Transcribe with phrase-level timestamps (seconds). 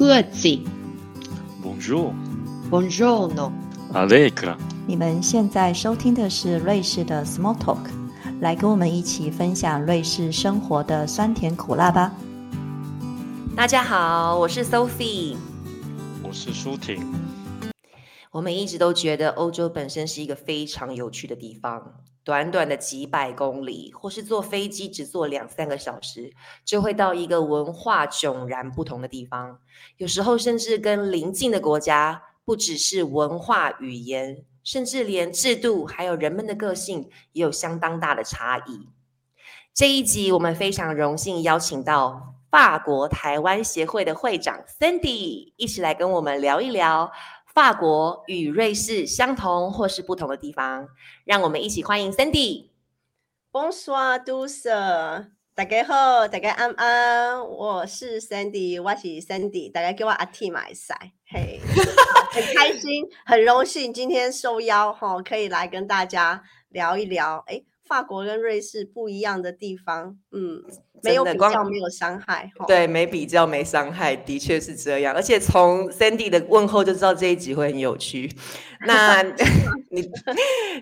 [0.00, 0.58] 各自。
[1.62, 2.14] Bonjour,
[2.70, 3.52] Buongiorno。
[3.92, 4.56] Allegra。
[4.86, 7.90] 你们现在收听的是瑞士的 Small Talk，
[8.40, 12.14] 来跟我们一起分享瑞士生活的酸甜苦辣吧。
[13.54, 15.36] 大家好，我是 Sophie。
[16.22, 17.06] 我是舒婷。
[18.30, 21.92] 我们一直都觉得欧洲本身是一个非常有趣的地方，
[22.30, 26.32] 短短的几百公里，或是坐飞机只坐两三个小时，
[26.64, 29.58] 就会到一个文化迥然不同的地方。
[29.96, 38.86] 有时候甚至跟邻近的国家，不只是文化语言，甚至连制度还有人们的个性也有相当大的差异。
[39.74, 47.10] 这一集我们非常荣幸邀请到法国台湾协会的会长 Cindy 一起来跟我们聊一聊。
[47.52, 50.86] 法国与瑞士相同或是不同的地方，
[51.24, 52.68] 让我们一起欢迎 Sandy。
[53.50, 54.70] Bonsoir, tous！
[55.52, 61.60] 大家好，大家安安，我是 Sandy，我是 Sandy，大家叫我阿 T 买赛，嘿，
[62.30, 67.60] 很开心，很荣幸今天受邀哈，可以来跟大家聊一聊，哎，
[67.90, 70.62] 法国跟瑞士不一样的地方，嗯，
[71.02, 75.12] 没有比较，没有伤害，对，没比较没伤害，的确是这样。
[75.12, 78.30] 而且从 Sandy 的问候就知道这一集会很有趣。
[78.86, 79.20] 那
[79.90, 80.08] 你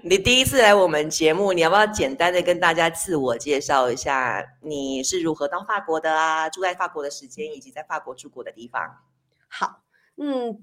[0.03, 6.51] 你第一次来我们节目，你要不要简单的跟大家自我介绍一下，你是如何到法国的啊？
[6.51, 8.99] 住在法国的时间，以及在法国住过的地方？
[9.49, 9.81] 好，
[10.19, 10.63] 嗯。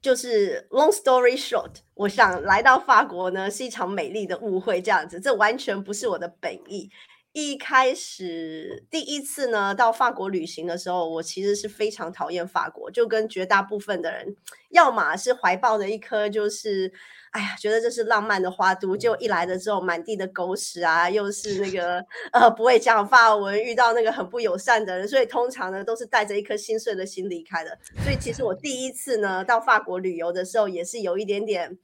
[0.00, 6.90] 就是 long story short，我想来到法国呢是一场美丽的误会，这样子，这完全不是我的本意。
[7.32, 14.36] 一开始第一次呢到法国旅行的时候，我其实是非常讨厌法国，就跟绝大部分的人，
[14.70, 16.92] 要么是怀抱着一颗就是，
[17.32, 27.78] 哎呀，觉得这是浪漫的花都，就一来了之后满地的狗屎啊，又是那 个呃不会讲法文，遇到那个很不友善的人，所以通常呢都是带着一颗心碎的心离开的。
[28.02, 31.78] 所以其实我第一次呢到法国旅游的时候，也是有一点点。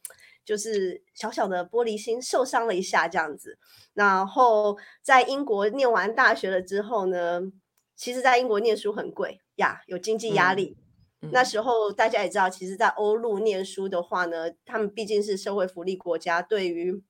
[0.47, 3.57] 就是小小的玻璃心受伤了一下这样子，
[3.95, 7.41] 然后在英国念完大学了之后呢，
[7.97, 10.77] 其实，在英国念书很贵呀，有经济压力。
[11.33, 11.45] 那。
[11.45, 17.03] 时候大家也知道，其实，在欧陆念书的话呢，他们毕竟是社会福利国家，对于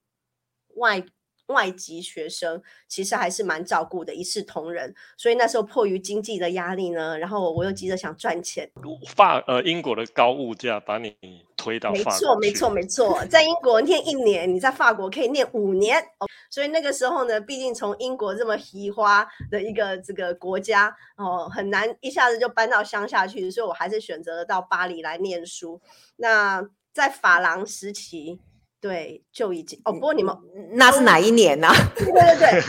[0.75, 1.03] 外
[1.47, 4.93] 外籍学生其实还是蛮照顾的，一视同仁。
[5.17, 8.69] 所以那时候迫于经济的压力呢，然后我又急着想赚钱。
[9.07, 11.15] 法呃英国的高物价把你
[11.55, 15.99] 推到法国，没错没错没错，在英国念一年，你在法国可以念五年。
[16.19, 25.79] 哦、所以那个时候呢，毕竟从英国这么奇花的一个这个国家哦，很难一下子就搬到乡下去，所以我还是选择了到巴黎来念书。
[26.15, 28.39] 那在法郎时期。
[28.81, 29.91] 对，就已经哦。
[29.93, 30.35] 不过你们
[30.73, 31.73] 那是哪一年呢、 啊？
[31.95, 32.61] 对对对，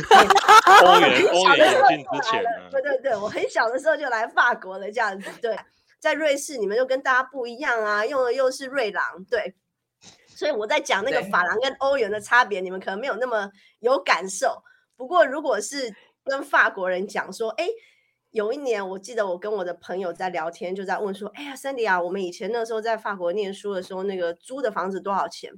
[0.85, 2.49] 欧元欧元引进之前呢？
[2.71, 5.31] 对对对，我很小的时候就来法国了，这样子。
[5.43, 5.59] 对，
[6.01, 9.55] 在瑞士你们就跟大家不一样啊，用的又是瑞郎，对。
[10.29, 13.51] 所以我在讲那个法郎跟欧元的差别，你们可能没有那么
[13.81, 14.63] 有感受。
[14.97, 15.95] 不过如果是
[16.25, 17.67] 跟法国人讲说，哎。
[18.33, 25.51] 有一年，我记得我跟我的朋友在聊天，就在问说：“哎呀，Sandy 啊，我们以前那时候在法国念书的时候，那个租的房子多少钱？”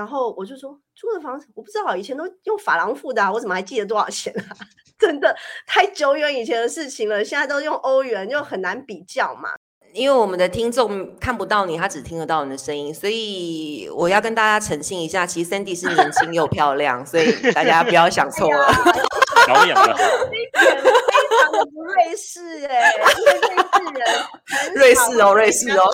[0.00, 4.56] 然后我就说租的房子我不知道，以前都用法郎付的、啊，我怎么还记得多少钱啊？
[4.98, 9.50] 真的太久远以前的事情了，现在都用欧元，就很难比较嘛。
[9.92, 18.72] 因为我们的听众看不到你，他只听得到你的声音，所以我要跟大家澄清一下，其实 Sandy 是年轻又漂亮，所以大家不要想错了。
[19.46, 19.98] 保养的好，
[20.30, 20.50] 非
[21.42, 25.84] 常的不瑞士哎、欸，因为瑞士人，瑞士哦，瑞士哦，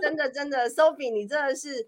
[0.00, 1.86] 真的真的，Sophie 你真的是。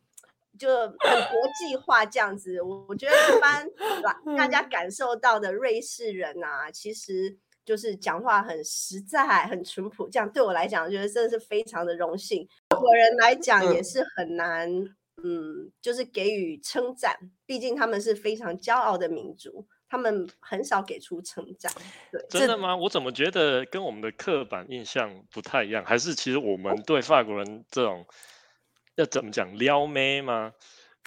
[0.61, 3.67] 就很国际化这样子，我我觉得一般
[4.37, 7.35] 大家感受到的瑞士人啊，其实
[7.65, 12.47] 就是讲话很实在、很淳朴，这样对我来讲，我觉得真的是非常的荣幸。
[12.69, 14.71] 法国人来讲也是很难，
[15.25, 17.17] 嗯，就是给予称赞，
[17.47, 21.73] 毕竟他们是非常骄傲的民族，他们很少给出称赞。
[22.13, 22.77] 对，真的吗？
[22.77, 25.83] 我怎么觉得跟我们的刻板印象不太一样？
[25.87, 28.05] 还是其实我们对法国人这种？
[29.01, 30.53] 要怎么讲撩妹吗？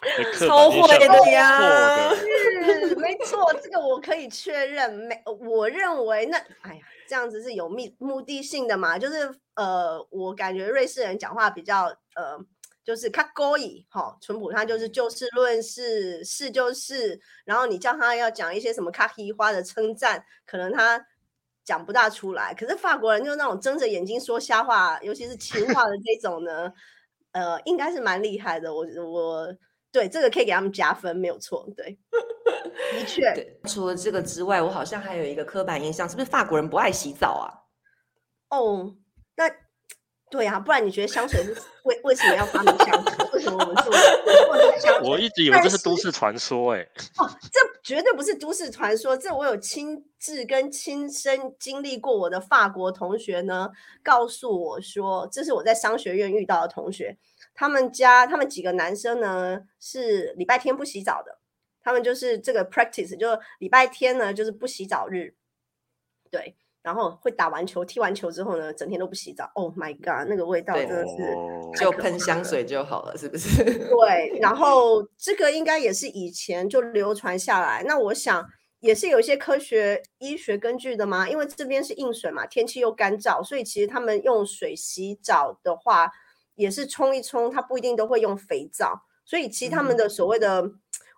[0.37, 4.91] 超会的呀， 是没错，这个我可以确认。
[4.91, 8.99] 没，我认为那，哎呀，这样子是有目目的性的嘛？
[8.99, 11.85] 就是呃，我感觉瑞士人讲话比较
[12.15, 12.37] 呃，
[12.83, 17.17] 就是他勾引哈，淳朴，他就是就事论事，事就是。
[17.45, 21.05] 然后你叫他要讲一些什么卡皮花的称赞，可能他
[21.63, 22.53] 讲不大出来。
[22.53, 26.73] 可是法国人就那种睁着眼睛说瞎话，尤其是情话的这种呢。
[27.33, 29.55] 呃，应该是蛮厉害的，我我
[29.91, 31.99] 对这个可以给他们加分，没有错，对，
[32.97, 33.57] 的确。
[33.65, 37.49] 除了这个之外，我好像还有一个刻板印象，是不是法国人不爱洗澡啊？
[38.49, 39.02] 哦，那
[40.33, 43.29] 对啊，不然你觉得香水是为为什么要发明香水？
[43.33, 45.07] 为什么我们做做这个香水？
[45.07, 46.81] 我一直以为这是都市传说，哎，
[47.19, 52.17] 哦，这绝对不是都市传说，这我有亲自跟亲身经历过。
[52.17, 53.69] 我的法国同学呢，
[54.01, 57.15] 告诉我说，这是我在商学院遇到的同学，
[57.53, 61.37] 他们家他们几个男生呢是礼拜天不洗澡的，
[61.83, 65.35] 他们就是这个 practice，就是礼拜天呢就是不洗澡日，
[66.31, 69.49] 对，然后会打完球、踢完球之后呢，整天都不洗澡。
[69.55, 71.23] Oh my god，那个味道真的是。
[71.23, 73.63] 哦就喷香水就好了，是不是？
[73.89, 77.83] 对，然后这个应该也是以前就流传下来。
[77.87, 78.45] 那我想
[78.79, 86.11] 也是有一些科学医学根据的嘛，因为这边是硬水嘛，天气又干燥，所以其实他们用水洗澡的话，
[86.53, 90.73] 也是冲一冲，它不一定都会用肥皂，所以其实他们嗯的所谓的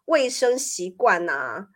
[0.06, 1.68] 卫生习惯呐、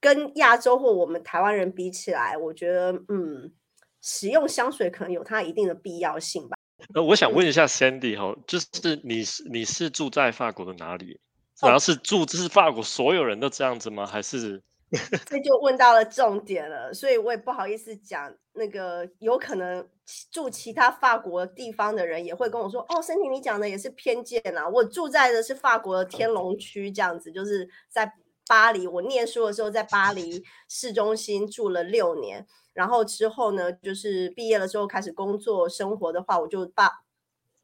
[0.00, 3.52] 跟亚洲或我们台湾人比起来，我觉得嗯，
[4.00, 6.56] 使用香水可能有它一定的必要性吧。
[6.94, 11.18] 呃，我想问一下 Sandy 哈，就是你是你是住在法国的哪里？
[11.60, 14.06] 哦然后是住这是法国所有人都这样子吗？
[14.06, 14.62] 还是
[15.26, 19.84] 这就问到了重点了，所以我也不好意思讲那个，有可能
[20.30, 28.10] 住其他法国地方的人也会跟我说，哦，森婷你讲的也是偏见啊，我住在的是法国的天龙区，这样子，就是在
[28.48, 36.90] 巴黎，我念书的时候在巴黎市中心住了六年，然后之后呢，就是毕业了之后开始工作生活的话，我就搬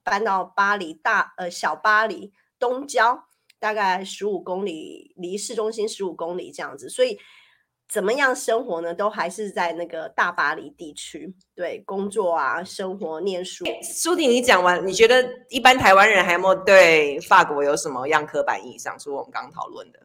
[0.02, 3.24] 搬到巴黎大呃小巴黎东郊，
[3.58, 7.18] 大概十五公里，离市中心十五公里这样子，所以
[7.88, 8.94] 怎么样生活呢？
[8.94, 13.64] 都还是在那个大巴黎地区，对，工作啊、生活、念书。
[13.82, 18.98] 苏婷，你讲完，你觉得一般台湾人还有没有对法国有什么样刻板印象？
[18.98, 20.00] 除我们刚刚讨论的，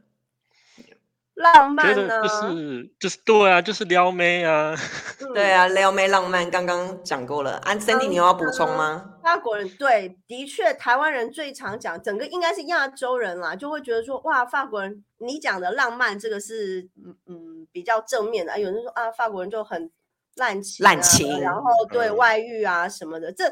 [1.40, 2.22] 浪漫呢？
[2.22, 4.76] 就是就是对啊，就是撩妹啊？
[5.22, 7.52] 嗯 对啊，撩妹浪漫刚刚讲过了。
[7.64, 9.16] 安、森 Cindy，你有要补充吗？
[9.24, 18.52] 法国人对，的确，台湾人最常讲，整个应该是亚洲人啦，就会觉得说，哇，法国人，你讲的浪漫这个是，嗯嗯，比较正面的。
[18.54, 19.90] 啊有人说啊，法国人就很
[20.36, 23.46] 滥情、啊，滥情然后对嗯外遇啊什么的，这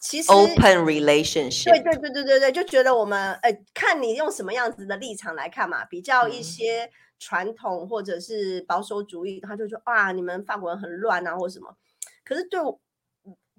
[0.00, 11.76] 其实 Open relationship，对对对对对对，就觉得我们呃，看你用什么样子的立场来看嘛，比较一嗯些传统或者是保守主义，他就说啊，你们法国人很乱啊，或什么。
[12.24, 12.80] 可是对我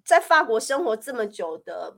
[0.04, 1.96] 在法国生活这么久的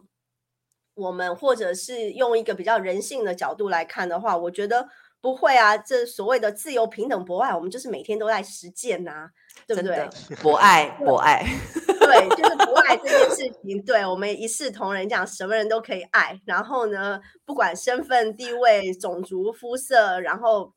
[0.96, 4.90] 我们，或者是用一个比较人性的角度来看的话，我觉得
[5.24, 5.78] 不会啊。
[5.78, 9.30] 这所谓的自由、平等、博爱，我们就是每天都在实践呐、
[9.66, 10.10] 对不对？
[10.44, 11.46] 博爱博爱，
[11.88, 16.42] 对， 就是博爱这件事情，对我们一视同仁，讲什么人都可以爱。
[16.46, 20.74] 然后呢，不管身份、地位、种族、肤色，然后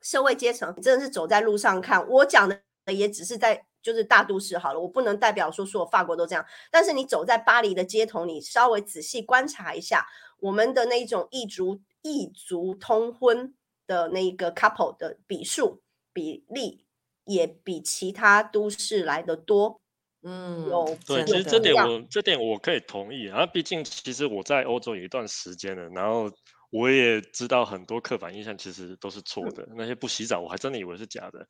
[0.00, 2.08] 社会阶层，真的是走在路上看。
[2.08, 6.42] 我讲的也只是在就是大都市好了，我不能代表说所有法国都这样。
[6.70, 10.06] 但是你走在巴黎的街头，你稍微仔细观察一下，
[10.40, 13.54] 我们的那一种异族异族通婚
[13.86, 16.84] 的那一个 couple 的比数比例，
[17.24, 19.80] 也比其他都市来的多。
[20.22, 23.46] 嗯，有对，其实这点我这点我可以同意啊。
[23.46, 26.28] 毕竟其实我在欧洲有一段时间了，然后
[26.76, 29.68] 我也知道很多刻板印象其实都是错嗯的。
[29.76, 31.46] 那些不洗澡，我还真的以为是假的。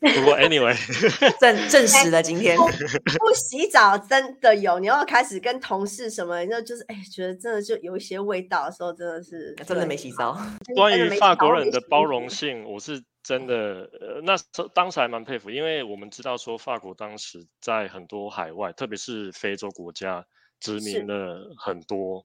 [0.14, 0.74] 不过 anyway，
[1.40, 2.56] 证证实了今天。
[2.58, 10.36] 不不洗澡真的有，你要开始跟同事什么，那就是哎，觉得真的就有一些味道的时候，真的是真的对没洗澡，
[10.74, 20.24] 关于法国人的包容性，我是真的，呃，那时候当时还蛮佩服，因为我们知道说法国当时在很多海外，特别是非洲国家
[20.60, 22.24] 殖民了很多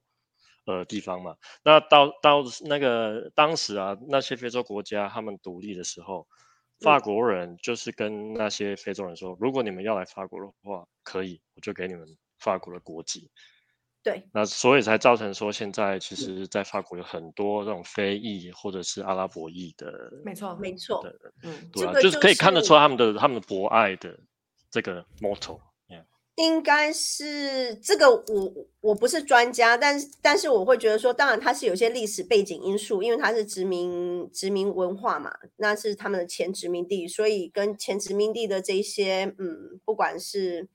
[0.66, 1.36] 呃地方嘛。
[1.64, 6.28] 那到到那个当时啊，那些非洲国家他们独立的时候，
[6.80, 12.06] 法嗯国人就是跟那些非洲人说，如果你们要来法国的话，可以，我就给你们
[12.40, 13.32] 法国的国籍。
[14.04, 21.10] 对那所以才造成说，现在嗯其实，在法国有很多这种非裔或者是阿拉伯裔的，没错，没错，的
[21.42, 24.16] 嗯，对啊，这个就就是可以看得是出他们的他们的博爱的
[24.70, 25.60] 这个 motto。
[26.36, 40.68] 应该是这个我我不是专家，但是但是我会觉得说，当然它是有些历史背景因素，因为它是殖民殖民文化嘛，那是他们的前殖民地，所以跟前殖民地的这些嗯，不管是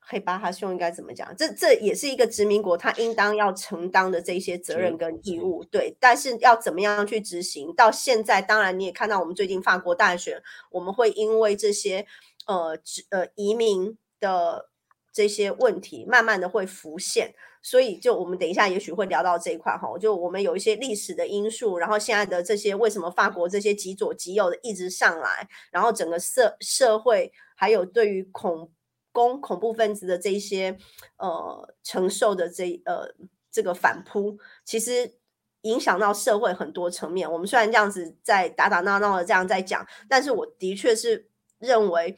[0.00, 7.72] 黑巴哈兄应该怎么讲，这这也是一个殖民国，他应当要承担的这些责任跟义务，对，但是要怎么样去执行？
[7.74, 12.06] 到现在，当然你也看到我们最近法国大选，我们会因为这些
[12.46, 12.76] 呃
[13.10, 14.70] 呃移民的
[15.12, 17.34] 这些问题，慢慢的会浮现。
[17.60, 28.70] 所以，就我们等一下也许会聊到这一块哈，就我们有一些历史的因素，然后现在的这些为什么法国这些极左极右的一直上来，然后整个社社会还有对于恐
[29.10, 30.78] 攻恐怖分子的这一些
[31.16, 33.12] 呃承受的这呃
[33.50, 35.16] 这个反扑，其实
[35.62, 37.30] 影响到社会很多层面。
[37.30, 42.16] 我们虽然这样子在打打闹闹的这样在讲，但是我的确是认为。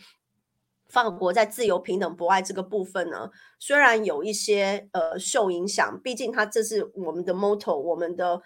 [0.91, 8.43] 法国在自由、平等、博爱这个部分呢，虽然有一些呃受影响，毕竟它这是我们的 motto，我们的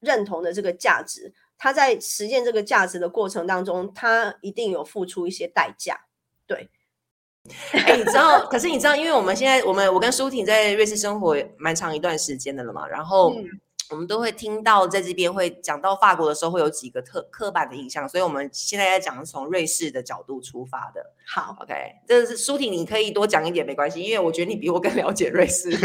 [0.00, 1.32] 认同的这个价值。
[1.56, 5.98] 它在实践这个价值的过程当中，它一定有付出一些代价。
[6.46, 6.68] 对，
[7.72, 8.44] 哎，你知道？
[8.46, 13.32] 可是你知道，因为我们现在我们我跟舒婷在瑞士生活蛮长一段时间的了嘛，然后。
[13.94, 21.00] 我们都会听到，在这边会讲到法国的时候，会有几个特刻板的印象，所以我们现在在讲从瑞士的角度出发的。
[21.24, 21.72] 好，OK，
[22.08, 25.70] 这是舒婷，你可以多讲一点没关系，因为我觉得你比我更了解瑞士。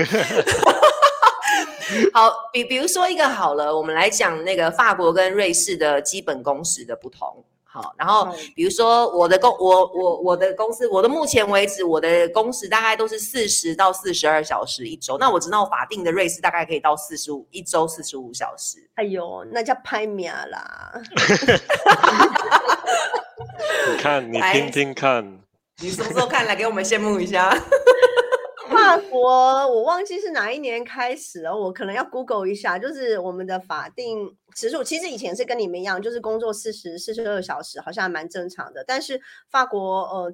[2.12, 7.46] 好，比比如说一个好了，我们来讲那个法国跟瑞士的基本工时的不同。
[7.72, 15.20] 好，然后比如说我的公我我我的公司，我的目前为止我的工时大概都是四十到四十二小时一周。
[15.20, 18.80] 那我知道法定的瑞士大概可以到四十五一周四十五小时。
[18.96, 20.94] 哎呦，那叫拍秒啦！
[23.92, 25.40] 你看，你听听看，
[25.78, 27.56] 你什么时候看，来给我们羡慕一下。
[28.70, 29.30] 法国，
[29.68, 32.80] 我忘记是哪一年开始了，我可能要 Google 一下。
[32.80, 38.84] 就是我们的法定时数，其实以前是跟你们一样，就是工作四十四十二小时，好像还蛮正常的。
[38.86, 40.34] 但是法国，呃。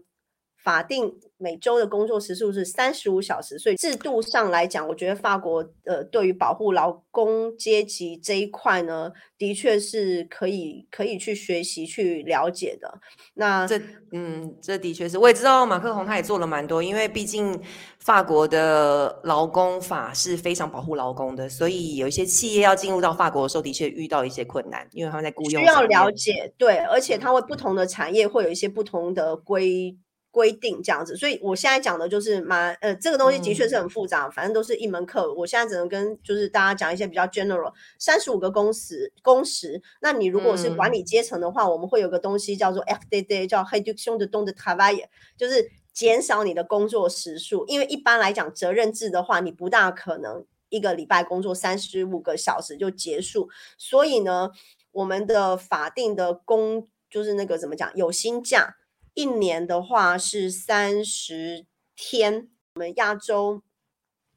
[0.65, 12.99] 法定每周的工作时数是三十五小时，所以制度上来讲，我觉得法国呃对于保护劳工阶级这一块呢，的确是可以可以去学习去了解的。
[13.35, 13.79] 那这
[14.11, 17.61] 嗯，这的确是，我也知道马克宏他也做了蛮多，因为毕竟
[17.99, 29.95] 法国的劳工法是非常保护劳工的，所以有一些企业要进入到法国的时候，的确遇到一些困难，因为他们在雇佣需要了解对，而且它会不同的产业会有一些不同的规。
[30.35, 35.33] 规定这样子，所以我现在讲的就是蛮呃，这个东西的确是很复杂，反正都是一门课。
[35.33, 39.81] 我现在只能跟就是大家讲一些比较 general，三十五个工时工时。
[40.01, 45.05] 那你如果是管理阶层的话，我们会有个东西叫做 f d day，叫 reduction de temps de travail，
[45.37, 47.65] 就是减少你的工作时数。
[47.67, 53.47] 因为一般来讲，责任制的话，你不大可能一个礼拜工作三十五个小时就结束。
[53.77, 54.51] 所以呢，
[54.91, 58.75] 我们的法定的工就是那个怎么讲，有薪假。
[59.15, 62.49] 一年的话是三十天。
[62.75, 63.63] 我们亚洲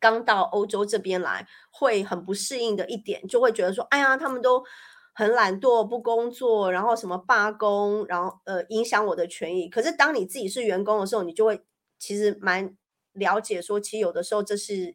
[0.00, 4.62] 刚到欧洲这边来，会很不适应的一点，就会觉得说，哎呀，他们都
[5.12, 9.68] 很懒惰，不工作，然后什么罢工，然后呃影响我的权益。
[9.68, 11.61] 可是当你自己是员工的时候，你就会
[11.99, 12.76] 其实蛮
[13.14, 14.94] 了解说，其实有的时候这是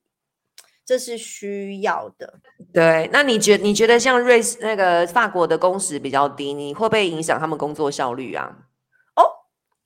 [0.85, 2.39] 这是需要的。
[2.71, 8.69] 对，那你觉你觉得像瑞士那个法国的工时比较低，你会不会影响他们工作效率啊？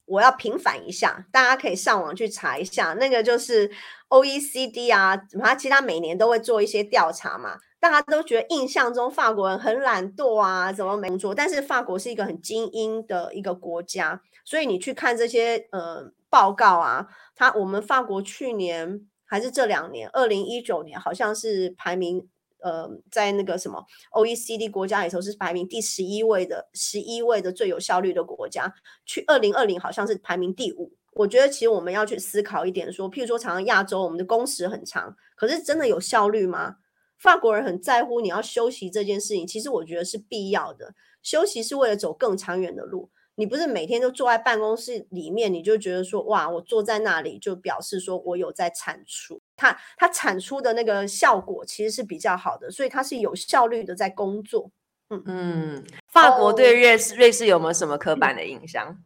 [0.08, 3.70] 我要平反一下，大家可以上网去查一下，那个就是
[4.08, 7.58] O E C D 啊，它其他每年都会做一些调查嘛。
[7.80, 11.36] 大家都觉得印象中法国人很懒惰啊，怎么没工作？
[11.36, 22.28] 但是法国是一个很精英的一个国家，所以你去看这些呃报告啊，它我们法国去年还是这两年，二零一九年好像是排名。
[22.62, 28.74] 呃，在那个什么 OECD 国家里头是排名第十一位的，十一位的最有效率的国家。
[29.06, 30.92] 去二零二零好像是排名第五。
[31.14, 36.76] 我觉得其实我们要去思考一点，说，譬如说，常常亚洲我们的工时很长，可是真的有效率吗？
[37.18, 40.94] 法国人很在乎你要休息这件事情，其实我觉得是必要的。
[41.24, 43.10] 休息是为了走更长远的路。
[43.39, 54.72] 你不是每天都坐在办公室里面，你就觉得说哇，我坐在那里就表示说我有在产出，它它产出的那个效果其实是比较好的，所以它是有效率的在工作。
[55.12, 58.98] 嗯嗯，法国对瑞士瑞士有没有什么刻板的印象？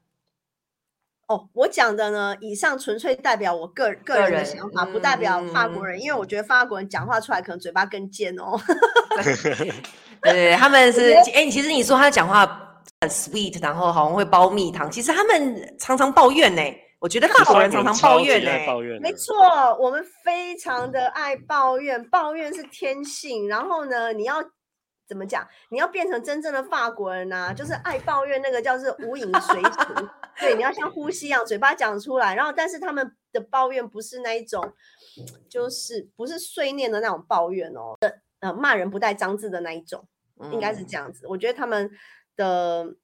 [1.27, 8.57] 哦，我讲的呢，以上纯粹代表我个个人的想法，不代表法国人，因为我觉得法国人讲话出来可能嘴巴更尖哦。
[10.23, 12.69] 对，他们是哎，其实你说他讲话。
[13.01, 14.89] 很 sweet，然后好像会包蜜糖。
[14.89, 16.61] 其实他们常常抱怨呢。
[16.99, 18.51] 我觉得法国人常常抱怨呢。
[18.99, 19.35] 没错，
[19.79, 23.49] 我们非常的爱抱怨，抱怨是天性。
[23.49, 24.35] 然后呢，你要
[25.07, 25.47] 怎么讲？
[25.71, 27.51] 你要变成真正的法国人呢？
[27.55, 30.09] 就是爱抱怨，那个叫做无影随形。
[30.39, 32.35] 对，你要像呼吸一样，嘴巴讲出来。
[32.35, 34.63] 然后，但是他们的抱怨不是那一种，
[35.49, 37.97] 就是不是碎念的那种抱怨哦。
[38.41, 40.07] 呃，骂人不带脏字的那一种，
[40.51, 41.25] 应该是这样子。
[41.27, 41.89] 我觉得他们。
[42.41, 42.95] 的，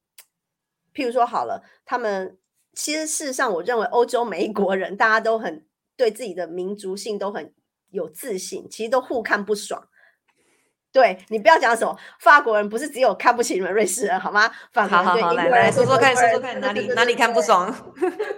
[0.93, 2.37] 譬如说好了，他们
[2.73, 5.65] 其实事实上，我认为欧洲每一国人，大家都很
[5.95, 7.53] 对自己的民族性都很
[7.91, 9.87] 有自信，其实都互看不爽。
[10.91, 14.49] 对你不要讲什么法国人不是只有看不起你们瑞士人好吗？
[14.71, 17.41] 法国好好好，人对英来来国人对说说看，说说看哪里哪里看不？
[17.41, 17.73] 爽？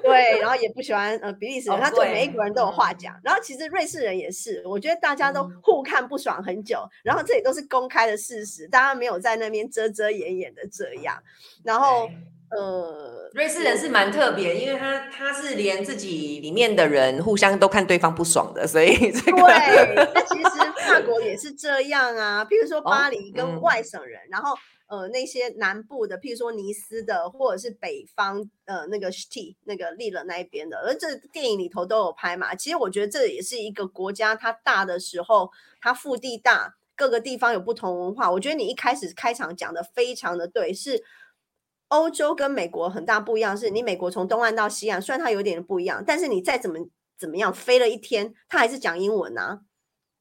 [0.04, 3.16] 对然后也不喜欢呃比利时人，哦他对对每一国人都有话嗯讲。
[3.24, 11.16] 然后其实瑞士人也是，我觉得大家都嗯互看不爽很久，然后这里都是公开的事实，大家没有在那边遮遮掩掩的这样。
[11.64, 12.16] 然后对
[12.52, 22.44] 呃，瑞士人是蛮特别，因为他他是连自己里面的人互相都看对方不爽的，所以 这个对，那其实法国也是这样啊。
[22.44, 24.56] 譬如说巴黎跟嗯外省人，然后
[24.88, 32.56] 呃那些南部的，譬如说尼斯的，或者是北方呃那个 T 那个利勒那一边的，而这电影里头都有拍嘛。
[32.56, 38.32] 其实我觉得这也是一个国家，它大的时候，它腹地大，各个地方有不同文化。
[38.32, 41.04] 我觉得你一开始开场讲的非常的对，是。
[41.90, 46.80] 欧洲跟美国很大不一样，是你美国从东岸到西岸，虽然它有点不一样，但是你再怎么
[47.18, 49.62] 怎么样飞了一天，它还是讲英文啊。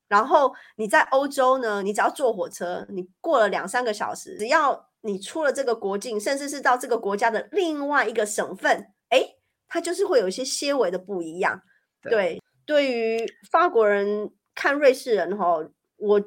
[0.08, 9.36] 然后你在欧洲呢，你只要坐火车，你过了两三个小时，只要你出了这个国境，甚至是到这个国家的另外一个省份，哎，
[9.68, 11.60] 它就是会有一些些微的不一样。
[12.00, 15.58] 对对，对于法国人看瑞士人哈，
[15.96, 16.24] 我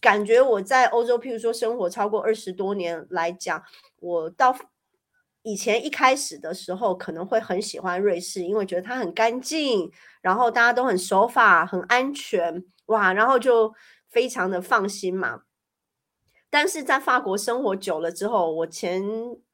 [0.00, 3.62] 感觉我在欧洲，譬如说生活超过二十多年来讲，
[4.00, 4.56] 我到
[5.48, 9.90] 以前一开始的时候可能会很喜欢瑞士，因为觉得它很干净，
[10.20, 13.72] 然后大家都很守法、很安全，哇，然后就
[14.10, 15.40] 非常的放心嘛。
[16.50, 19.02] 但是在法国生活久了之后，我前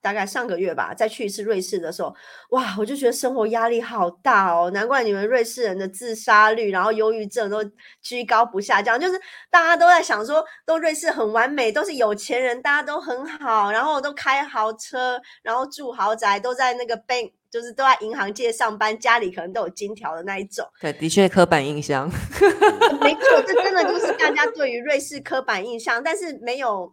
[0.00, 2.14] 大概上个月吧，再去一次瑞士的时候，
[2.50, 7.64] 哇，我就觉得生活压力好大哦，难怪你们瑞士人的自杀率，然后忧郁症都
[8.00, 9.20] 居高不下降，就是
[9.50, 20.66] 大家都在想说，都瑞士很完美，都是有钱人，大家都很好，然后都开豪车，然后住豪宅，都在那个 bank，就是都在银行界上班，家里可能都有金条的那一种。
[20.80, 22.10] 对，的确刻板印象。
[23.00, 26.92] 没错，这真的就是大家对于瑞士刻板印象，但是没有，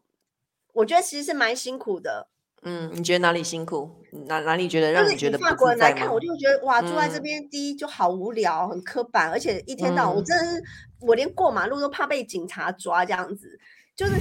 [0.73, 2.27] 我觉得其实是蛮辛苦的。
[2.61, 3.89] 嗯，你觉得哪里辛苦？
[4.27, 6.19] 哪哪里觉得让你觉得不国人来看，我？
[6.19, 10.63] 就觉得哇，住在这嗯边第一就好无聊，很刻板，而且一天到晚，我嗯真的是
[10.99, 13.57] 我连过马路都怕被警察抓，这样子，
[13.97, 14.11] 就是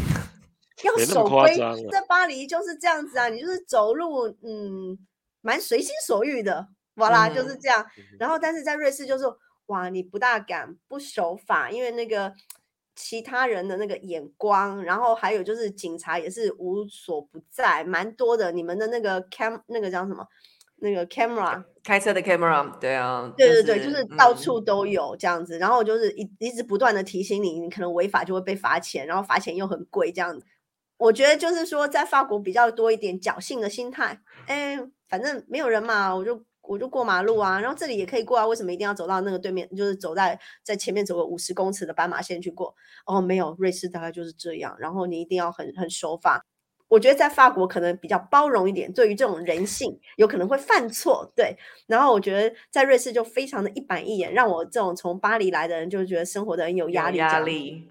[0.85, 1.77] 要没那么守规夸张啊。
[1.93, 4.97] 在巴黎就是这样子啊，你就是走路，嗯，
[5.41, 7.87] 蛮随心所欲的，哇啦，就是嗯这样。
[7.97, 9.25] 嗯然后，但是在瑞士就是
[9.67, 12.33] 哇，你不大敢不守法，因为那个
[12.95, 18.53] 其他人的那个眼光，然后还有就是警察也是无所不在，蛮多的。
[18.53, 20.27] 你们的那个 cam 那个叫什么？
[20.83, 25.59] 那个 camera，开车的 camera，对啊，对对对，就是到嗯处都有这样子。
[25.59, 30.47] 然后就是一一直不断的提醒你，你可能违法就会被罚钱，然后罚钱又很贵这样子。
[30.97, 34.79] 我觉得就是说，在法国比较多一点侥幸的心态，哎，
[35.11, 42.75] 反正没有人嘛，我就我就过马路啊，然后这里也可以过啊，为什么一定要走到那个对面，就是走在在前面走个五十公尺的斑马线去过？
[43.05, 46.47] 哦，没有，瑞士大概就是这样，然后你一定要很很守法。
[46.89, 51.57] 我觉得在法国可能比较包容一点，对于这种人性有可能会犯错，对。
[51.87, 57.39] 然后我觉得在瑞士就非常的一板一眼，让我这种从巴黎来的人就觉得生活的很有有压力，压。
[57.39, 57.89] 力，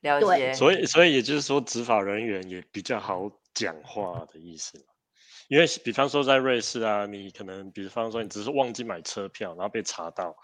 [0.00, 0.54] 了解。
[0.54, 4.84] 所以，所以也就是说，执法人员也比较好讲话的意思嘛。
[5.48, 10.36] 因为比方说在瑞士啊，你可能比方说你只是忘记买车票，然后被查到，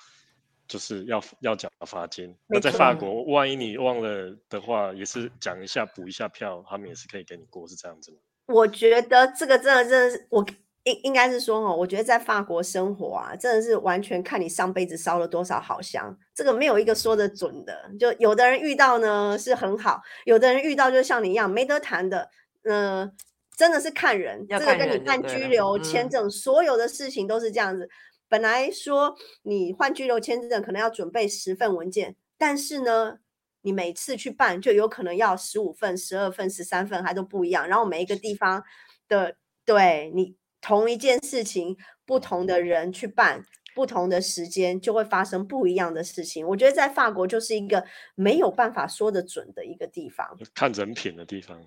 [0.67, 2.35] 就是要要缴罚金。
[2.47, 8.17] 那在法国，万一你忘了的话，也是讲一下补一下票，他们也是可以给你过，是这样子吗？
[8.47, 10.45] 我觉得这个真的真的是我
[10.85, 17.91] 应应该是说哦，我觉得在法国生活啊，真的是完全看你上辈子烧了多少好香，这个没有一个说的准的。
[17.99, 22.29] 就有的人遇到呢是很好，有的人遇到就像你一样没得谈的，
[22.65, 23.11] 呃，
[23.57, 27.89] 真的是看人，要这个跟你办对了居留、签嗯证，所有的事情都是这样子。
[28.29, 33.19] 本来说你换居留签证可能要准备十份文件，但是呢，
[33.63, 37.69] 你每次去办就有可能要十五份、十二份、十三份，还都不一样。
[37.69, 38.65] 然后每一个地方
[39.09, 46.45] 的对你同一件事情，不同的人去办，不同的时间就会发生不一样的事情。
[46.49, 51.61] 我觉得在法国就是一个没有办法说得准的一个地方，看人品的地方。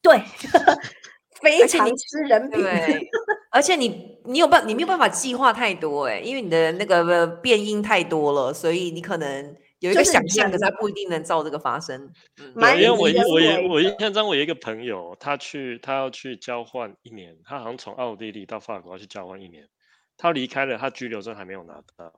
[0.00, 0.22] 对，
[1.44, 2.60] 非而且你常吃人品。
[2.60, 3.10] 对，
[3.52, 12.10] 而且你你有办你没有办法计划太多哎，因为你的那个呃变音太多了，所以你可能有一个想象，可人是它不一定能照这个发生。
[12.40, 13.02] 嗯，对，因为我
[13.32, 19.68] 我也我印象中我有一个朋友，他去他要去交换一年，他好像从奥地利到法国要去交换一年，
[20.16, 22.12] 他离开了，他居留证还没有拿到。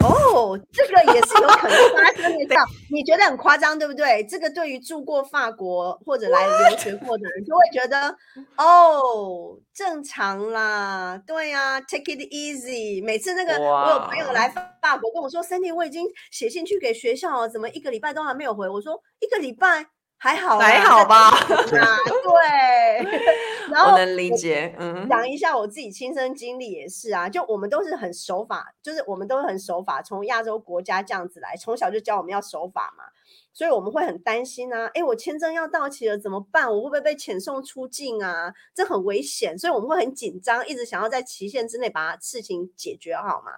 [0.00, 2.56] 哦，这个也是有可能发生的。
[2.90, 4.24] 你觉得很夸张，对不对？
[4.24, 8.14] 这个对于住过法国或者来留学过的人，就会觉得
[8.56, 13.02] 哦，正常啦，对呀、，take it easy。
[13.04, 14.48] 每次那个我有朋友来
[14.82, 18.68] 法国跟我说，Cindy，我已经写信去给学校了，怎么一个礼拜都还没有回？
[18.68, 21.30] 我说一个礼拜还好啦还好吧？
[21.30, 23.20] 啊，对。
[23.70, 33.04] 然后我能理解，嗯，讲一下我自己亲身经历也是啊，就我们都是很守法，就是我们都是很守法，从亚洲国家这样子来，从小就教我们要守法嘛，
[33.52, 36.70] 所以我们会很担心啊，诶，我签证要到期了怎么办？
[36.70, 38.54] 我会不会被遣送出境啊？
[38.74, 43.52] 这很危险，所以我们会很紧张，一直想要在期限之内把事情解决好嘛。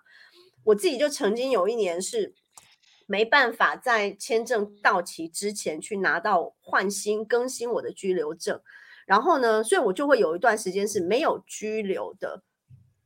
[0.64, 2.34] 我自己就曾经有一年是
[3.06, 8.60] 没办法在签证到期之前去拿到换新更新我的居留证。
[9.06, 12.42] 然后呢，所以我就会有一段时间是没有居留的，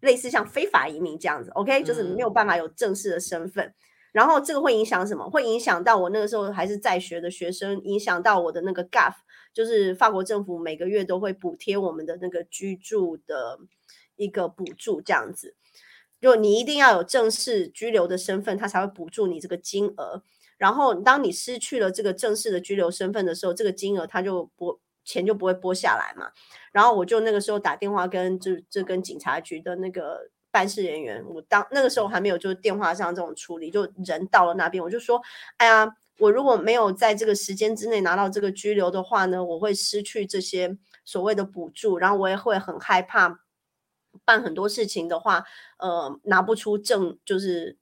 [0.00, 3.74] 类似像非法移民这样子，OK，就是没有办法有正式的身份。
[4.12, 5.28] 然后这个会影响什么？
[5.30, 9.12] 会影响到我那个时候还是在学的学生，影响到我的那个 GAF，
[9.52, 13.60] 就是法国政府每个月都会补贴我们的那个居住的
[14.16, 15.54] 一个补助，这样子。
[16.20, 20.22] 就你一定要有正式居留的身份，他才会补助你这个金额。
[20.58, 24.80] 然后当你失去了这个正式的居留身份的时候，这个金额他就不。
[25.02, 26.30] 钱就不会拨下来嘛，
[26.72, 35.20] 然后我就那个时候打电话跟这这跟警察局的那个办事人员，我当那个时候还没有就是电话上这种处理，就人到了那边，我就说，
[35.56, 43.40] 哎呀，我如果没有在这个时间之内拿到这个居留的话呢，我会失去这些所谓的补助，然后我也会很害怕
[44.24, 45.44] 办很多事情的话，
[45.78, 47.78] 呃，拿不出证就是。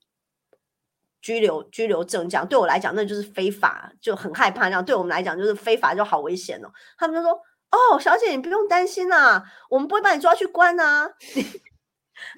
[1.20, 4.66] 拘留拘留证这样对我来讲那就是非法，就很害怕。
[4.66, 6.70] 这样对我们来讲就是非法，就好危险哦。
[6.96, 7.32] 他们就说
[7.72, 11.10] ：“哦，小姐你不用担心啦，我们不会把你抓去关啊。”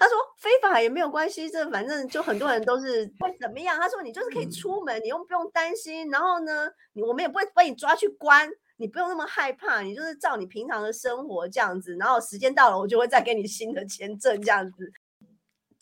[0.01, 6.11] 他说：“非法也没有关系，这反正就很多人都是 会怎么样。”他说：“你就是可以出门，你又不用担心。
[6.11, 6.71] 然后呢，
[7.07, 11.95] 我们也不会把你抓去关，你不用那么害怕，你就是照你平常的生活这样子。
[11.97, 14.91] 然后时间到了，我就会再给你新的签证这样子。”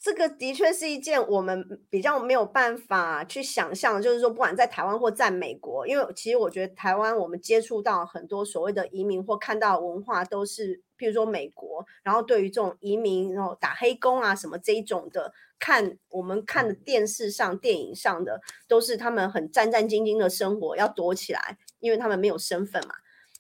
[0.00, 22.95] 这个的确是一件我们比较没有办法去想象，就是说，不管在台湾或在美国，因为其实我觉得台湾我们接触到很多所谓的移民或看到文化，都是譬如说美国，然后对于这种移民然后打黑工啊什么这一种的，看我们看的电视上、电影上的，都是他们很战战兢兢的生活，要躲起来，因为他们没有身份嘛。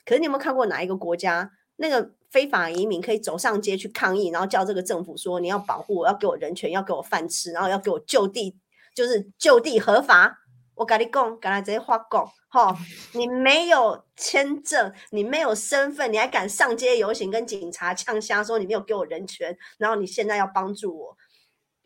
[0.04, 2.12] 可是你有没有看过哪一个国家那个？
[2.30, 8.54] 非法移民可以走上街去抗议，然后叫这个政府说你要保护我，要给我人权，要给我饭吃，然后要给我就地，
[8.94, 10.38] 就是就地合法。
[10.74, 12.76] 我跟你讲，刚才这些话讲，哈，
[13.14, 21.16] 你没有签证，你没有身份，你还敢上街游行，跟警察呛瞎说你没有给我人权，然后你现在要帮助我？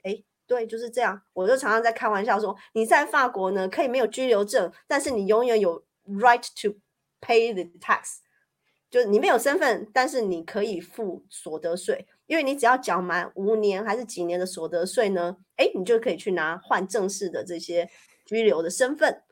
[0.02, 1.22] 哎，对，就是这样。
[1.34, 5.84] 我就常常在开玩笑说，你在法国呢，可以没有居留证，但是你永远有
[6.18, 6.76] right to
[7.20, 8.18] pay the tax。
[8.90, 17.88] 就是你没有身份，但是你可以付所得税，因为你只要缴满五年还是几年的所得税呢，哎，你就可以去拿换正式的这些
[18.26, 19.22] 居留的身份。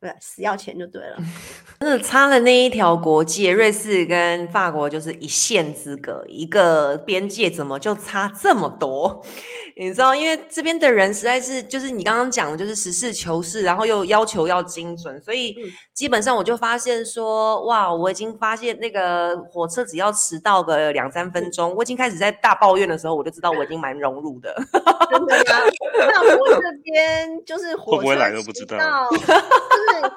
[0.00, 1.18] 对，死要钱就对了。
[1.80, 9.22] 真的差了那一条国界，瑞士跟法国就是一线之隔，一个边界怎么就差这么多？
[9.80, 15.56] 你知道，因为这边的人实在是就是你刚刚讲的，就是实事求是，然后又要求要精准，所以
[15.94, 24.54] 基本上我就发现说，哇，我已经发现那个火车只要迟到个两三分钟，我已经开始在大抱怨的时候，我就知道我已经蛮融入的。
[25.10, 25.54] 真的吗？
[25.96, 29.08] 那我这边就是火车迟到。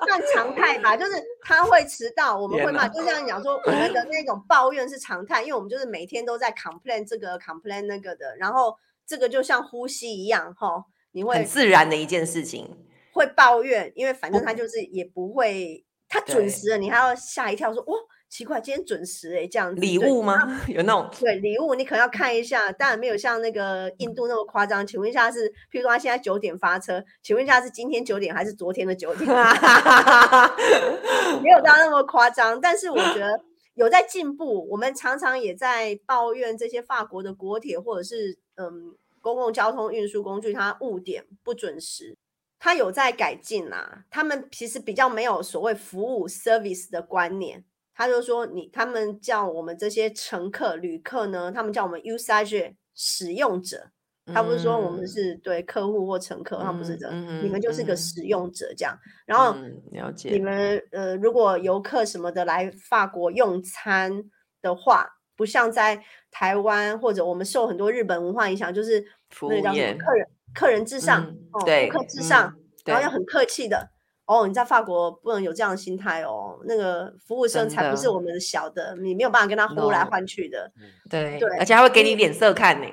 [0.06, 12.78] 算常态吧，就是他会迟到，我们会骂，就这样讲说我们的那种抱怨是常态，因为我们就是每天都在 complain 这个 complain 那个的，然后这个就像呼吸一样，哈，你会很自然的一件事情，
[13.14, 17.94] 会抱怨，因为反正他就是也不会，他准时了，你还要吓一跳说哇。
[18.30, 20.60] 奇怪，今天准时哎，这样子礼物吗？
[20.68, 22.72] 有那种对礼物，你可能要看一下。
[22.72, 24.88] 当然没有像那个印度那么夸张。
[24.88, 29.30] 请问一下，是譬如说他现在九点发车，请问一下是今天九点还是昨天的九点？
[31.44, 33.40] 没有到那么夸张，但是我觉得
[33.76, 34.68] 有在进步。
[34.70, 42.18] 我们常常也在抱怨这些法国的国铁或者是嗯公共交通运输工具它误点不准时，
[42.60, 44.06] 它有在改进啦。
[44.10, 47.64] 他们其实比较没有所谓服务 service 的观念。
[47.96, 51.52] 他就说：“你他们叫我们这些乘客、旅客呢？
[51.52, 53.92] 他们叫我们 usager 使用者。
[54.32, 57.12] 他不是说我们是对客户或乘客，他不是的。
[57.42, 58.98] 你们就是个使用者这样。
[59.26, 59.56] 然后
[59.92, 64.24] 了解你们呃，如果游客什么的来法国用餐
[64.62, 69.04] 的话，不像在台湾或者我们受很多日本文化影响，就是
[69.42, 72.56] 那个叫什么客人客人至上哦，顾客至上，
[72.86, 73.90] 然后要很客气的。”
[74.26, 76.58] 哦，你在法国不能有这样的心态哦。
[76.66, 80.72] 那个服务生才不是我们的小的，你没有办法跟他呼来唤去的。
[81.10, 82.88] 对对，而且还会给你脸色看呢。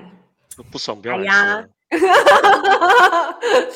[0.71, 1.63] 不爽不要来呀，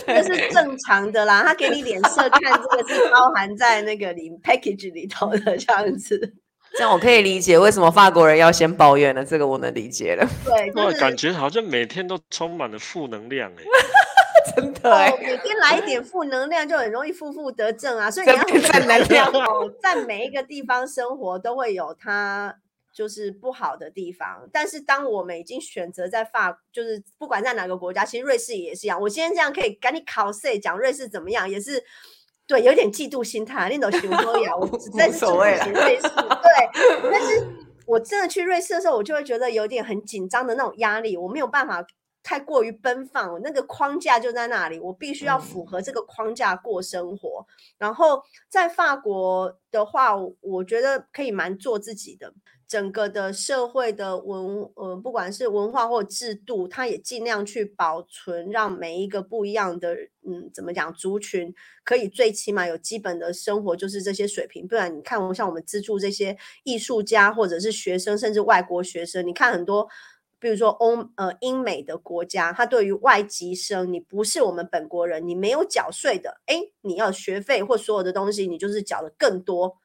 [0.05, 1.43] 这是正常的啦。
[1.43, 6.33] 他给你脸色看，这个是包含在那个里 package 里头的这样子。
[6.77, 10.27] 这样我可以理解为什么法国人要先抱怨了，这个我能理解了。
[10.43, 13.63] 对，哇，就是感觉好像每天都充满了负能量哎。
[14.55, 18.11] 真的欸哦，每天来一点负能量，就很容易负负得正啊。
[18.11, 22.55] 所以你要边正能量哦，在每一个地方生活都会有它
[22.95, 24.49] 就是不好的地方。
[24.51, 28.99] 但是当我们已经选择在法，就是不管在哪个国家，其实瑞士也是一样。
[28.99, 31.84] 我今天这样可以赶紧考试讲瑞士怎么样，也是。
[32.47, 36.03] 对，有点嫉妒心态，那种熊多呀，我只在是无所谓去不起瑞士。
[36.03, 37.43] 对，但是
[37.88, 41.84] 我真的去瑞士的时候，我就会觉得有点很紧张的那种压力，我没有办法
[42.25, 47.45] 太过于奔放，我那个框架就在那里，我必须要符合这个框架过生活。
[47.77, 52.33] 然后在法国的话，我觉得可以蛮做自己的。
[52.67, 59.93] 整个的社会的文呃，不管是文化或制度，它也尽量去保存，让每一个不一样的
[60.27, 64.67] 嗯，怎么讲族群可以最起码有基本的生活，就是这些水平。
[64.67, 69.88] 不然你看，我像我们资助这些艺术家或者是学生，甚至外国学生，你看很多。
[70.39, 79.78] 比如说欧呃英美的国家，它对于外籍生，你不是我们本国人，你没有缴税的，哎，你要学费或所有的东西，你就是缴的更多。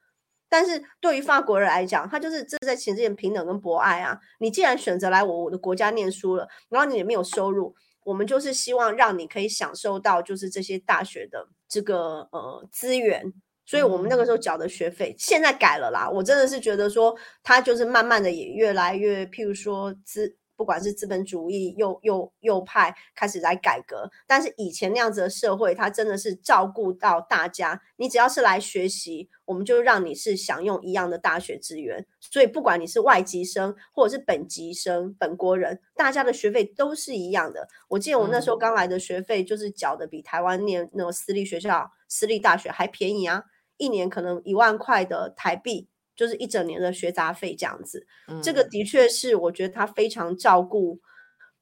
[0.49, 4.19] 但是对于法国人来讲，他就是这在前进平等跟博爱啊。
[4.39, 13.33] 你既然选择来我我的国家念书了，然后你也没有收入，我们就是希望让你可以享受到就是这些大学的这个呃资源。
[13.65, 16.09] 所以我们那个时候缴的学费，现在改了啦。
[16.09, 20.35] 我真的是觉得说，他就是慢慢的也越来越，譬如说资。
[20.61, 27.81] 不管是资本主义右右右派开始来改革，但是以前那样子的社会，它真的是照顾到大家。
[27.95, 32.05] 你只要是来学习，我们就让你是享用一样的大学资源。
[32.19, 37.67] 所以不管你是外籍生或者是本籍生、本国人，大家的学费都是一样的。
[37.87, 43.45] 我记得我那时候刚来的学费就是缴的比台湾念那种私立学校、私立大学还便宜啊，
[43.77, 45.89] 一年可能一万块的台币。
[46.21, 48.05] 就是一整年的学杂费这样子，
[48.43, 50.99] 这个的确是我觉得他非常照顾，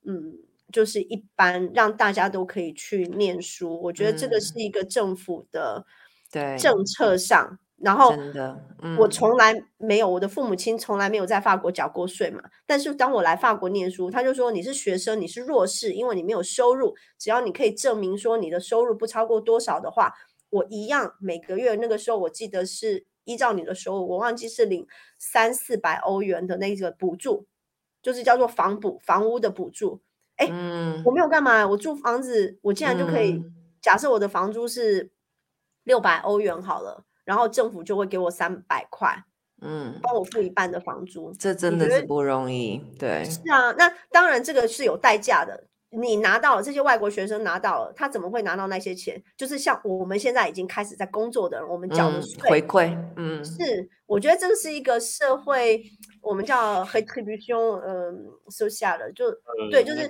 [0.05, 0.33] 嗯，
[0.69, 3.81] 就是一般让大家都可以去念书。
[3.83, 5.85] 我觉得这个是一个政府的
[6.29, 8.61] 对政策上，然后真的，
[8.97, 12.43] 我从来没有我的父母亲从来没有在法国缴过税嘛。
[12.65, 20.11] 但是当我来法国念书，他就说你是学生，你是弱势，因为你没有收入，只要你可以证明说你的收入不超过多少的话，
[20.49, 23.05] 我一样每个月那个时候我记得是。
[23.29, 24.87] 依照你的收入，我忘记是领
[25.19, 27.45] 三四百欧元的那个补助，
[28.01, 30.01] 就是叫做房补房屋的补助。
[30.37, 30.47] 哎，
[31.05, 33.43] 我没有干嘛，我住房子，我竟然就可以。
[33.81, 35.11] 假设我的房租是
[35.83, 39.23] 六百欧元好了，然后政府就会给我三百块，
[39.61, 41.31] 嗯，帮我付一半的房租。
[41.37, 43.23] 这真的是不容易，对。
[43.25, 45.65] 是啊，那当然这个是有代价的。
[45.91, 49.21] 你拿到了这些外国学生拿到了，他怎么会拿到那些钱？
[49.35, 55.83] 就是像我们现在已经开始在工作的人，我们缴的税回馈，嗯，是，我觉得这个是一个社会，
[56.21, 59.31] 我们叫 retribution，嗯，social 就
[59.71, 60.07] 对，就是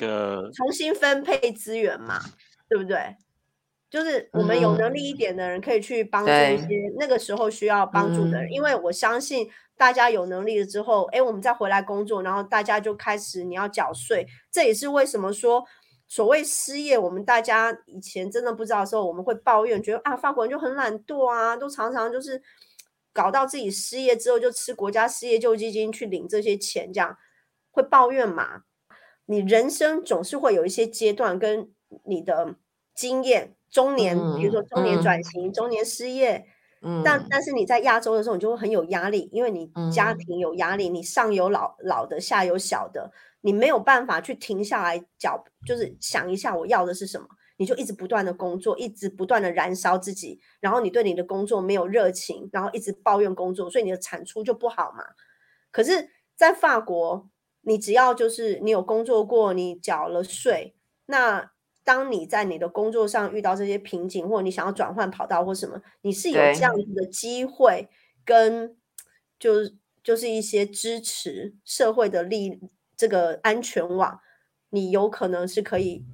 [0.54, 2.20] 重新分配资源嘛，
[2.68, 3.16] 对不对？
[3.90, 6.68] 就是我们有能力一点的人可以去帮助一些
[7.00, 15.64] 那个时候需要帮助的人，因为我相信大家有能力了之后，哎，我们再回来工作，然后大家就开始你要缴税，这也是为什么说
[16.06, 22.42] 所谓失业，我们大家以前真的不知道的时候，我们会抱怨，觉得啊，法国人就很懒惰啊，都常常就是
[23.14, 27.16] 搞到自己失业之后就吃国家失业救济金去领这些钱，这样
[27.72, 28.64] 会抱怨嘛？
[29.28, 31.72] 你人生总是会有一些阶段跟
[32.04, 32.56] 你的
[32.94, 33.56] 经验。
[33.72, 36.48] 中年，比如说中年转型、中年失业，
[37.04, 43.12] 但但是你在亚洲的时候，你就会很有压力，因为你家庭有压力，你上有老老的，下有小的，
[43.42, 55.04] 你没有办法去停下来，脚就是想一下我要的是什么，你就一直不断的工作，一直不断的燃烧自己，然后你对你的工作没有热情，然后一直抱怨工作，所以你的产出就不好嘛。
[55.72, 57.30] 可是，在法国，
[57.62, 60.76] 你只要就是你有工作过，你缴了税，
[61.08, 61.52] 那。
[61.90, 67.90] 当你在你的工作上遇到这些瓶颈，或者你想要转换跑道或什么，你是有这样子的机会，
[68.24, 68.78] 跟
[69.40, 72.60] 就是就是一些支持社会的力，
[72.96, 74.20] 这个安全网，
[74.70, 76.06] 你有可能是可以，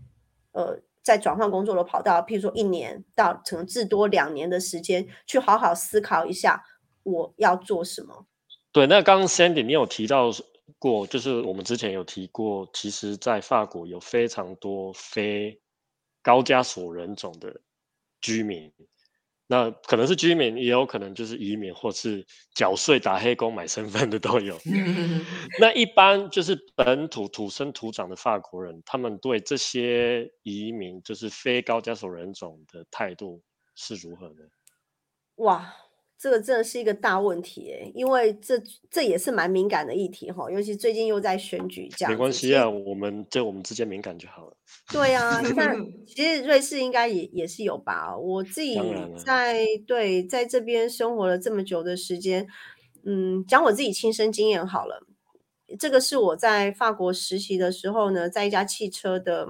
[0.53, 6.63] 呃，在转换工作的跑道，譬如说一年到可能至多两年的时间，去好好思考一下
[7.03, 8.25] 我要做什么。
[8.71, 10.31] 对，那刚刚 Sandy 你有提到
[10.79, 15.59] 过，就是我们之前有提过，其实，在法国有非常多非
[16.25, 17.61] 高加索人种的
[18.19, 18.73] 居民，
[19.45, 24.59] 那可能是居民，也有可能就是移民，或是缴税打黑工买身份的都有。
[25.61, 33.43] 那一般就是本土土生土长的法国人，他们对这些移民，就是非高加索人种的态度
[33.75, 34.41] 是如何呢？
[35.35, 35.71] 哇！
[36.25, 38.59] 这个真的是一个大问题诶，因为这
[38.89, 42.11] 这也是蛮敏感的议题哈，尤其最近又在选举这样。
[42.11, 44.57] 没关系啊，我们就我们之间敏感就好了。
[44.91, 48.17] 对啊，你看，其实瑞士应该也也是有吧？
[48.17, 48.75] 我自己
[49.23, 52.47] 在对在这边生活了这么久的时间，
[53.05, 55.05] 嗯，讲我自己亲身经验好了。
[55.77, 59.49] 这个是我在法国实习的时候呢，在一家汽车的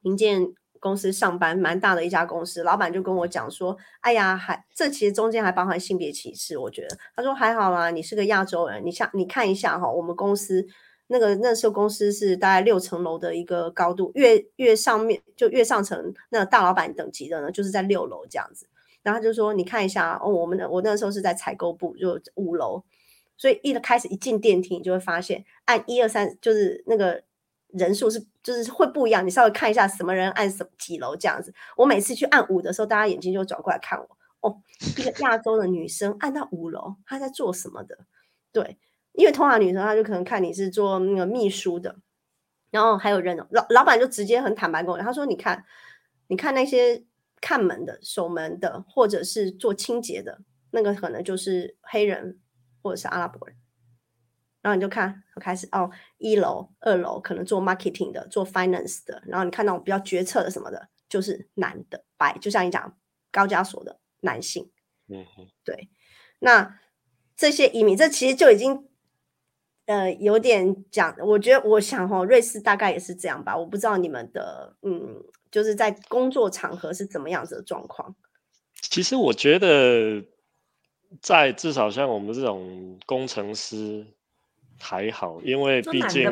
[0.00, 0.54] 零件。
[0.82, 10.66] 公司上班蛮大的一家公司，老板就跟我讲说：“哎呀，还这其实中间还包含性别歧视。”我觉得他说还好啦，你是个亚洲人，你像你看一下哈，我们公司
[11.06, 18.66] 那个那时候公司是大概六层楼的一个高度，越越上面就越上层，那大老板等级的呢，就是在六楼这样子。
[19.04, 22.82] 然后他就说：“你看一下哦，我们的我那时候是在采购部，就五楼，
[23.36, 27.22] 所以一开始一进电梯，你就会发现按一二三就是那个。”
[27.72, 31.52] 人数是就是会不一样，你稍微看一下什么人按什么几楼这样子。
[31.76, 34.08] 我每次去按五的时候，大家眼睛就转过来看我。
[34.40, 34.60] 哦，
[34.98, 37.96] 一个亚洲的女生按到五楼，她在做什么的？
[38.52, 38.76] 对，
[39.12, 41.96] 因为通常女生她就可能看你是做那个秘书的，
[42.70, 45.64] 然后还有人老老板就直接很坦白跟我，他说：“你看，
[46.26, 47.04] 你看那些
[47.40, 50.40] 看门的、守门的，或者是做清洁的，
[50.72, 52.40] 那个可能就是黑人
[52.82, 53.56] 或者是阿拉伯人。”
[54.62, 62.96] 然后你就看，开始哦，一楼、二楼可能做 marketing 的，做 finance 的，然后你看到比较决策的什么的，就是男的白，就像你讲
[63.32, 64.70] 高加索的男性，
[65.08, 65.90] 嗯哼，对。
[66.38, 66.78] 那
[67.36, 68.88] 这些移民，这其实就已经
[69.86, 78.14] 呃有点讲，我觉得我想哈，瑞士大概也是这样吧，我不知道你们的嗯，就是在工作场合是怎么样子的状况。
[78.80, 80.24] 其实我觉得，
[81.20, 84.06] 在至少像我们这种工程师。
[84.78, 86.30] 还好，因为毕竟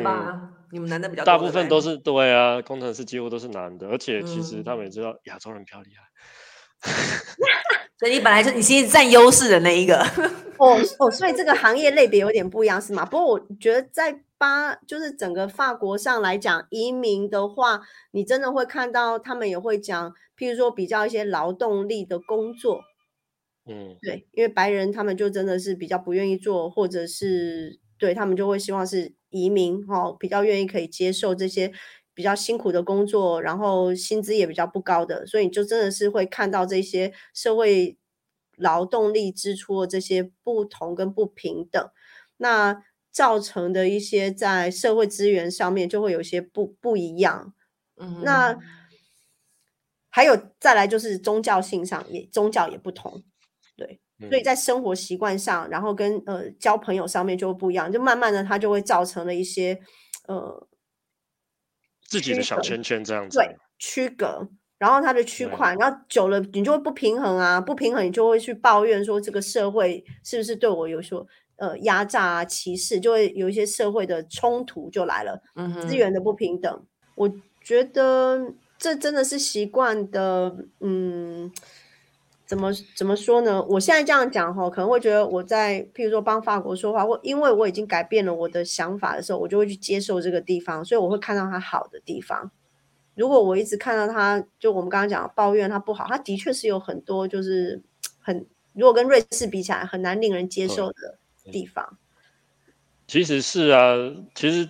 [0.73, 6.91] 你们男的比较大部分都是对啊，工程师几乎都是男的，而且其实他们也知道亚洲人比较厉害，
[7.99, 9.97] 所以你本来是你其实占优势的那一个。
[10.57, 13.03] 哦哦，所以这个行业类别有点不一样是吗？
[13.03, 22.81] 不过我觉得在巴就是整个法国上来讲，移民的话，你真的会看到他们也会讲，譬如说比较一些劳动力的工作，
[23.65, 27.80] 嗯，对，因为白人他们就真的是比较不愿意做，或者是。
[28.01, 31.71] 对他们就会希望是移民哈，比较愿意可以接受这些
[32.15, 37.95] 比较辛苦的工作，然后薪资也比较不高的，所以你就真的是会看到这些社会
[38.57, 41.91] 劳动力支出的这些不同跟不平等，
[42.37, 47.53] 那造成的一些在社会资源上面就会有些不不一样。
[47.97, 48.57] 嗯，那
[50.09, 53.30] 还有再来就是宗教性上也宗教也不同，对。
[54.29, 59.79] 所以在生活习惯上，然后跟呃交朋友上面就会不一样，就慢慢的他就会造成了一些
[60.27, 60.67] 呃
[62.07, 71.25] 自己的小圈圈这样子，对区隔，然后他的区块，然后久了你就会不平衡啊，不平衡你就会去抱怨说这个社会是不是对我有所
[71.57, 75.41] 呃压榨啊歧视，就会有一些社会的冲突就来了，
[75.87, 81.51] 资源的不平等，我觉得这真的是习惯的，嗯。
[82.51, 83.63] 怎么怎么说呢？
[83.63, 92.51] 我现在这样讲哈，可能会觉得我在譬如说帮法国说话，或因为我已经改变了我的想法的时候，我就会去接受这个地方，所以我会看到它好的地方。
[93.15, 97.81] 如果我一直看到它，就我们刚刚讲抱怨它不好，它的确是有很多就是
[98.19, 101.17] 很，如果跟瑞士比起来，很难令人接受的
[101.53, 101.97] 地方。
[103.07, 103.95] 其实是啊，
[104.35, 104.69] 其实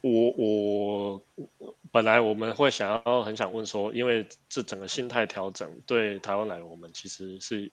[0.00, 1.22] 我我。
[1.92, 7.70] 本来我们会想要很想问说，因为这整个心态调整对台湾来，我们其实是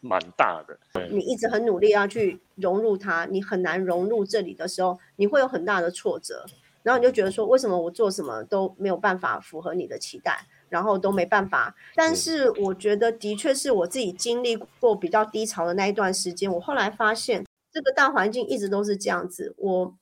[0.00, 0.78] 蛮大的。
[1.10, 6.44] 你一直很努力要去融入它，你很难融入这里的时候，你会有很大的挫折，
[6.82, 11.74] 然后你就觉得说，为什么我做什么都没有办法符合你的期待，然后都没办法。
[11.94, 19.94] 但是我觉得的确是我自己经历过比较低潮的那一段时间，我后来发现这个大环境一直都是这样子，我。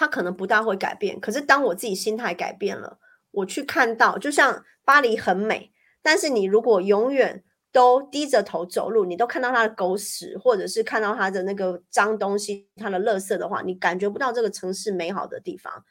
[0.00, 2.98] 他可能不大会改变，可是当我自己心态改变了，
[3.32, 15.84] 我去看到，就像巴黎很美，但是你如果永远都低着头走路，你都看到它的狗屎，或者是看到它的那个脏东西、它的垃圾的话，你感觉不到这个城市美好的地方。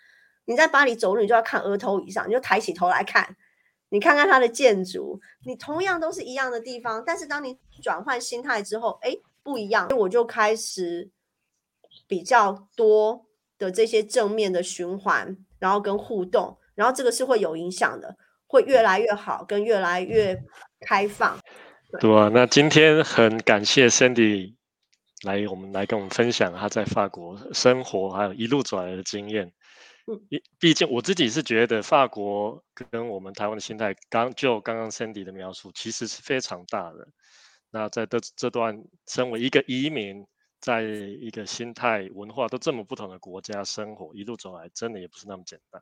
[0.46, 3.36] 你在巴黎走路，你就要看额头以上，你就抬起头来看，
[3.90, 11.12] 你看看它的建筑，你同样都是一样的地方，但是当你转换心态之后，哎，不一样，我就开始
[12.08, 13.29] 比较多。
[13.60, 18.16] 的这些正面的循环，然后跟互动，然后这个是会有影响的，
[18.48, 20.36] 会越来越好，跟越来越
[20.80, 21.38] 开放。
[22.00, 24.56] 对啊，那今天很感谢 Sandy
[25.24, 29.52] 来我们来跟我们分享他在法国生活，还有一路走来的经验。
[30.60, 37.08] 毕竟我自己是觉得法国跟我们台湾的心态，刚就刚刚 Sandy 的描述，其实是非常大的。
[37.70, 40.26] 那在这这段身为一个移民，
[40.60, 45.82] 在一个心态文化都这么不同的国家生活，一路走来，真的也不是那么简单。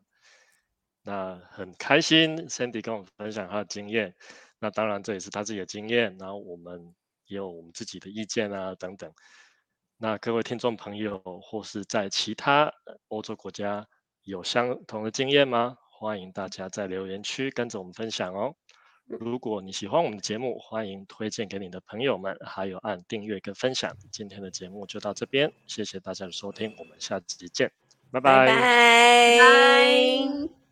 [1.03, 4.13] 那很开心，Sandy 跟我们分享他的经验。
[4.59, 6.93] 那当然这也是他自己的经验，然后我们
[7.25, 9.11] 也有我们自己的意见啊等等。
[9.97, 12.71] 那各位听众朋友，或是在其他
[13.07, 13.87] 欧洲国家
[14.23, 15.77] 有相同的经验吗？
[15.89, 18.55] 欢迎大家在留言区跟着我们分享哦。
[19.07, 23.95] 如果你喜欢我们的节目，欢迎推荐给你的朋友们，还有按订阅跟分享。
[24.11, 27.71] 今天的节目就到这边，谢谢大家的收听，我们下集见，
[28.11, 28.45] 拜拜拜。
[28.47, 29.39] 拜。
[29.39, 30.66] 拜。